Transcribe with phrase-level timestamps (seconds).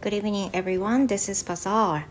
[0.00, 2.04] Good evening everyone, this is Bazaar.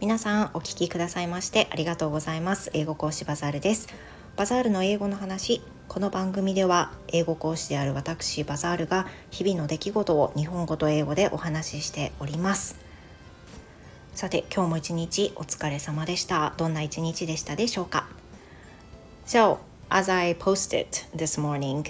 [0.00, 2.70] 皆さんお聞きくださいましてありがとうございます。
[2.72, 3.86] 英語講師バザールです。
[4.34, 12.78] バザールの英語の話この番組では英語講師である私バザールが日々の出来事を日本語と英語でお話ししております。
[14.14, 16.54] さて今日も一日お疲れ様でした。
[16.56, 18.08] どんな一日でしたでしょうか
[19.26, 19.58] ？So,
[19.90, 21.84] as I posted this morning,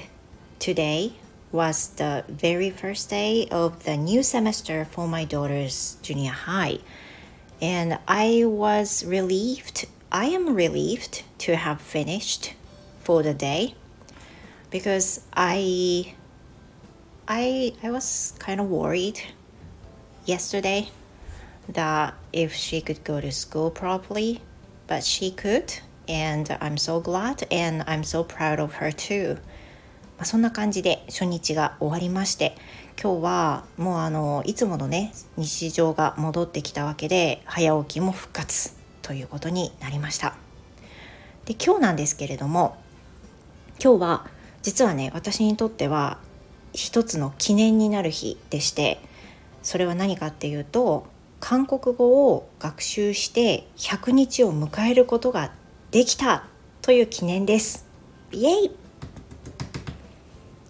[0.59, 1.13] today
[1.55, 6.79] was the very first day of the new semester for my daughter's junior high.
[7.63, 12.55] And I was relieved, I am relieved to have finished
[12.99, 13.77] for the day
[14.71, 16.15] because I
[17.29, 19.21] I I was kind of worried
[20.25, 20.89] yesterday
[21.69, 24.43] that if she could go to school properly,
[24.89, 25.73] but she could
[26.09, 29.39] and I'm so glad and I'm so proud of her too.
[30.17, 32.57] まあ、そんな感じで初日が終わりまして
[33.01, 40.37] 今日はもうあのいつものね日常が戻ってきたわけで早起きも復活ということになりました。
[41.45, 42.77] で今日なんですけれども
[43.83, 44.27] 今日は
[44.63, 46.19] 実はね私にとっては
[46.73, 49.01] 一つの記念になる日でして
[49.63, 51.07] それは何かっていうと
[51.41, 55.53] 韓国語を学習して100日を迎えることが
[55.91, 56.47] できた
[56.81, 57.87] という記念です。
[58.33, 58.84] イエイ!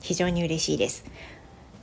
[0.04, 1.02] 非常に嬉しいです。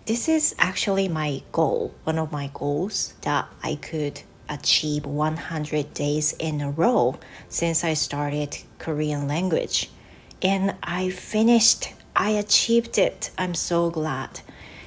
[0.05, 6.35] This is actually my goal, one of my goals that I could achieve 100 days
[6.37, 7.17] in a row
[7.49, 9.89] since I started Korean language.
[10.43, 11.95] And I finished.
[12.13, 13.31] I achieved it.
[13.37, 14.43] I'm so glad.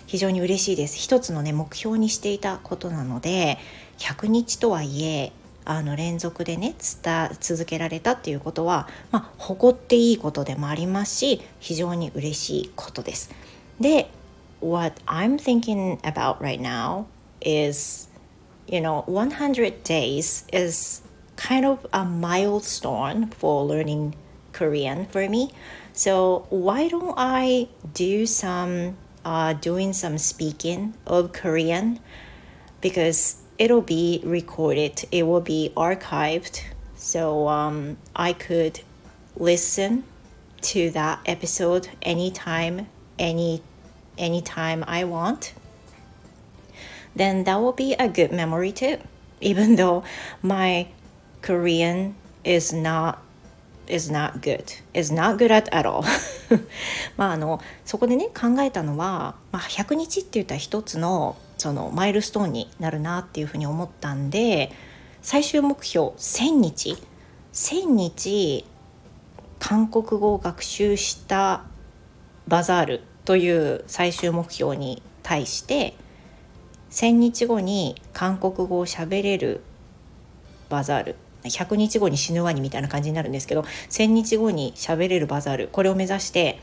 [0.07, 0.97] 非常に嬉しいです。
[0.97, 3.59] 一つのね、目標にしていたことなので、
[3.99, 5.33] 100日とはいえ、
[5.65, 13.31] あの連続でね伝続けられたっていうことは、まあ、誇っていいことでもありますし非常に嬉しいことです。
[13.81, 14.11] で
[14.61, 17.05] What I'm thinking about right now
[17.41, 18.09] is
[18.67, 21.03] you know 100 days is
[21.37, 24.15] kind of a milestone for learning
[24.53, 25.51] Korean for me.
[25.93, 32.01] So why don't I do some uh, doing some speaking of Korean
[32.81, 36.64] because it'll be recorded, it will be archived.
[36.96, 38.82] So um, I could
[39.36, 40.04] listen
[40.62, 43.62] to that episode anytime, any
[44.18, 45.54] anytime I want.
[47.16, 48.98] Then that will be a good memory too.
[49.42, 50.04] Even though
[50.42, 50.88] my
[51.42, 53.24] Korean is not
[53.88, 56.04] is not good is not good at, at all
[57.18, 64.73] まああのそこでね考えたのは、まあ、100日って言ったら一つの そのマイルストーンになるなっていうふうに思ったんで
[65.23, 66.97] 最終目標1,000日。
[67.53, 68.65] 1,000日
[69.61, 71.65] 韓国語を学習した
[72.49, 75.95] バザールという最終目標に対して
[76.91, 79.63] 1,000日後に韓国語を喋れる
[80.69, 81.17] バザール。
[81.45, 85.69] 100日後に死ぬワニみたいな感じになるんですけど1,000日後に喋れるバザール。
[85.69, 86.59] これを目指して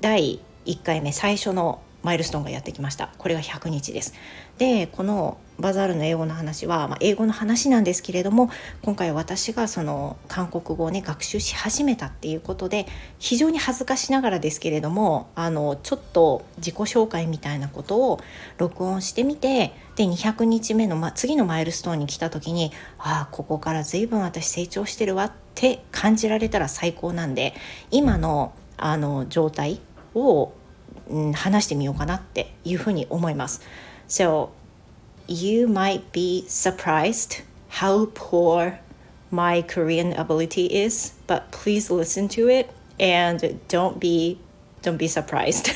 [0.00, 3.10] 第1回目最初のマイルストーンがやってきました。
[3.18, 4.14] これが100日です。
[4.58, 8.48] でこのバザールの英語の話は、まあ、英語の話なんですけれども
[8.82, 12.86] 今回私がその韓国語をね学習し始めたっていうことで
[13.18, 18.20] 非常に恥ずかしながらですけれどもあのちょっと自己紹介みたいなことを
[18.58, 27.54] 録音してみてで200日目の、ま、次のマイルストーンに来た時にああここから随分私成長してるわって感じられたら最高なんで
[27.90, 29.80] 今のあの状態
[30.14, 30.52] を
[31.09, 33.61] うん、話してみようかなっていうふうに思います。
[34.07, 34.49] So,
[35.27, 38.79] you might be surprised how poor
[39.31, 42.69] my Korean ability is, but please listen to it
[42.99, 44.37] and don't be
[44.85, 45.71] don't be surprised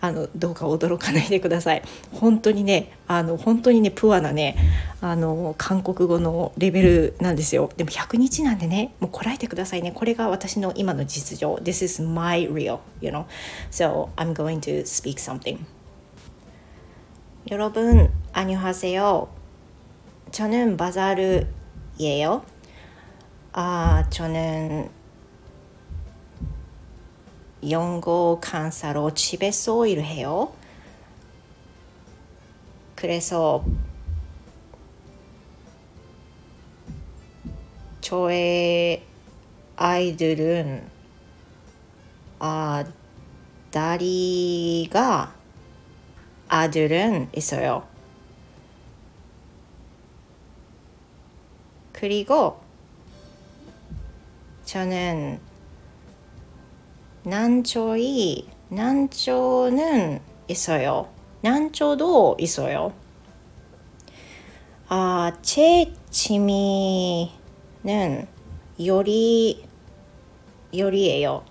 [0.00, 1.82] あのどうか驚かないでください
[2.12, 4.56] 本当にねあの本当にねプアなね
[5.00, 13.26] あの韓国語のレベルなんですよでも100日なんでねもうこらえてくださいねこれが私の今の実情 This is my real you know
[13.70, 15.58] so I'm going to speak something
[17.50, 19.28] 여러분 안녕하세요
[20.30, 22.44] 저는 바자르예요
[23.52, 24.88] 아 저는
[27.69, 30.53] 연구 강사로 집에서 일해요.
[32.95, 33.63] 그래서
[38.01, 39.03] 저의
[39.75, 40.87] 아이들은
[42.39, 42.85] 아
[43.71, 45.35] 딸이가
[46.47, 47.87] 아들은 있어요.
[51.91, 52.61] 그리고
[54.65, 55.39] 저는
[57.27, 61.09] 난초이 난초는 있어요.
[61.41, 62.93] 난초도 있어요.
[64.87, 67.07] 아, 제 취미는
[68.79, 69.65] 요리
[70.77, 71.43] 요리예요.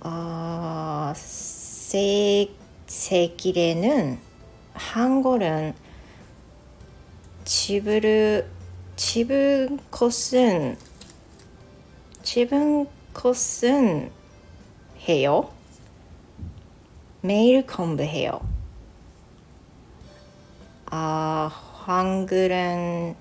[0.00, 2.48] 아, 세
[2.88, 4.18] 세길에는
[4.72, 5.72] 한국은
[7.44, 8.50] 집을
[8.96, 10.87] 집은 것은
[12.28, 14.12] 집은 것은
[15.08, 15.50] 해요.
[17.22, 18.46] 매일 공부해요.
[20.90, 21.50] 아,
[21.86, 23.16] 한글은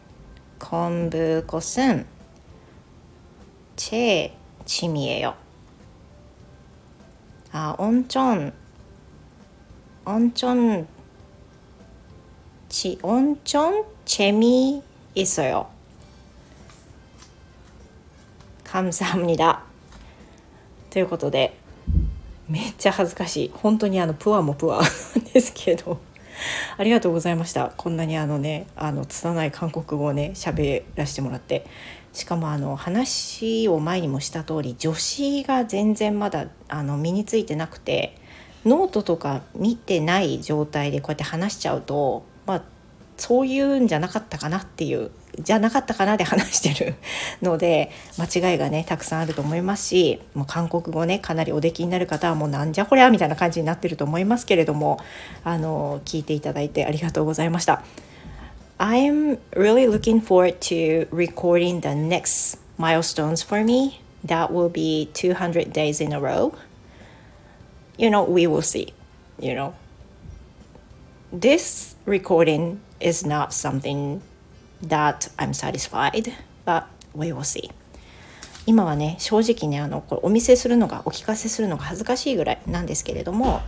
[0.59, 2.06] 공부 것은
[3.77, 5.38] 제 취미예요.
[7.54, 8.51] 아, 엄청
[10.04, 10.86] 엄청
[12.68, 14.83] 지, 엄청 재미
[15.15, 15.76] 있어요.
[18.77, 19.25] ハムサハム。
[20.91, 21.57] ということで、
[22.47, 23.51] めっちゃ恥ずかしい。
[23.51, 24.81] 本当にあの、プアもプア
[25.33, 26.00] ですけど。
[26.77, 27.74] ありがとうございました。
[27.75, 31.65] こんなにあのね、あの拙い韓国語をね、喋らせてもらって。
[32.13, 38.15] しかもあの話を前にもした通り、助詞が全然まだあの身についてなくて、
[38.63, 42.62] ノートとか見てない状態でこうやって話しちゃうと、まあ
[43.18, 46.96] そういうんじゃなかったかなっていうじゃなかったかなで話してる
[47.42, 55.00] ので間違いがねたくさんあると思いますしもう韓国語ねかなりおできになる方はもうなんじゃこりゃみたいな感じになってると思いますけれども
[55.44, 57.84] あの聞いていただいてありがとうございました。
[58.80, 64.02] I'm really looking forward to recording the next milestones for me.
[64.24, 66.54] That will be 200 days in a row.
[67.98, 68.94] You know, we will see.
[69.40, 69.74] You know,
[71.31, 74.21] this recording is not something
[74.81, 76.33] that I'm satisfied,
[76.65, 77.71] but we will see.
[78.65, 83.61] 今はね正直ねあのこれお見せするのがお聞かせするのが恥ずかしいぐらいなんですけれども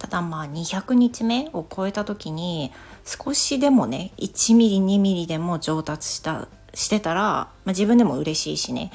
[0.00, 2.72] ただまあ200日目を超えた時に
[3.04, 8.90] 少しでもね1ミリ2ミリでも上達したしてたら、まあ、自分でも嬉しいしね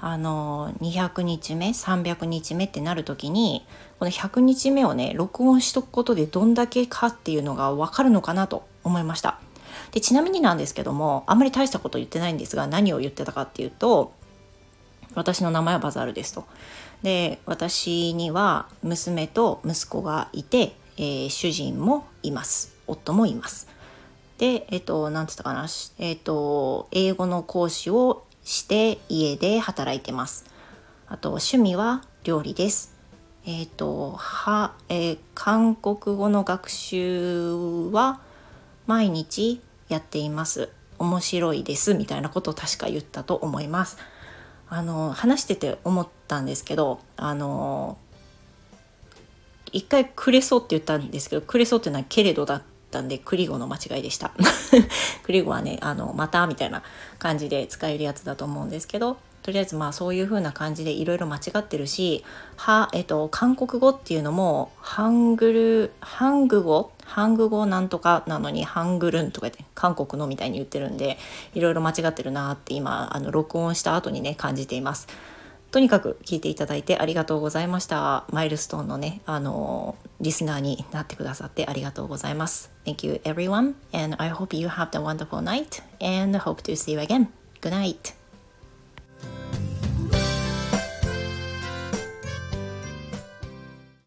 [0.00, 3.66] あの200日目300日目ってなる時に
[3.98, 9.38] この100日目をね録音しとくことでどんだけかっていうのが分かるのかなと思いました。
[9.92, 14.12] でちなみになんですけどもあんまり大したこと言ってないんですが何を言ってたかっていうと
[15.14, 16.44] 私の名前はバザールですと。
[17.02, 23.68] で私には娘と息子がいて、えー、主人もいます夫もいます。
[24.38, 25.66] でえっ、ー、と何て言ったかな
[25.98, 30.46] えっ、ー、と英語の講師をして家で働いてます。
[31.06, 32.94] あと趣味は料理です。
[33.46, 37.54] えっ、とは、え、韓国語の学習
[37.92, 38.20] は
[38.88, 40.70] 毎日やっています。
[40.98, 43.98] 面白いですみたいなことを確か言ったと思います。
[44.70, 47.98] あの話してて思ったんですけどあの
[49.72, 54.32] 一回くれそうって言ったんですけどくれそうっていうのはけれどだったんでクリ語の間違いでした。
[55.22, 56.82] クリ語はねあのまたみたいな
[57.18, 62.24] 感じで使えるやつだと思うんですけどとりあえずまあそういう風な感じでいろいろ間違ってるし
[62.56, 71.18] は、えっと、韓国語っていうのもハングルハング語ハング語なんとかなのにハングルンとか言って韓国のみたいに言ってるんで
[71.54, 75.08] いろいろ間違ってるなって今あの録音した後にね感じています。
[75.70, 78.24] とにかく聞いていただいてありがとうございました。
[78.32, 82.70] マイルストーンのね、あのリスナーになってくださってありがとうございます。
[82.86, 87.00] Thank you everyone and I hope you have a wonderful night and hope to see you
[87.00, 87.28] again.
[87.60, 88.17] Good night.